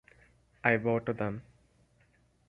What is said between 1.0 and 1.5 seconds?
them.